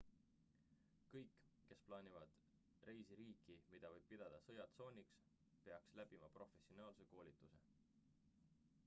kõik 1.15 1.33
kes 1.71 1.81
plaanivad 1.89 2.31
reisi 2.89 3.17
riiki 3.19 3.57
mida 3.75 3.91
võib 3.97 4.09
pidada 4.13 4.41
sõjatsooniks 4.47 5.21
peaks 5.67 5.95
läbima 6.01 6.31
professionaalse 6.39 7.09
koolituse 7.13 7.63